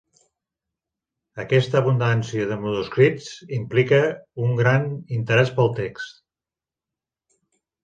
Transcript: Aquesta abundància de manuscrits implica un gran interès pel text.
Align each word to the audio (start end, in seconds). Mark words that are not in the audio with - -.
Aquesta 1.43 1.77
abundància 1.85 2.47
de 2.53 2.57
manuscrits 2.63 3.29
implica 3.59 4.01
un 4.47 4.57
gran 4.63 4.89
interès 5.21 5.55
pel 5.61 5.73
text. 5.83 6.19